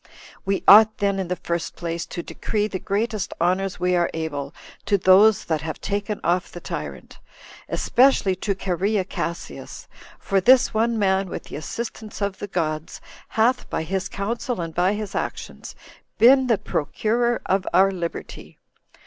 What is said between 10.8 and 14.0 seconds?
man, with the assistance of the gods, hath, by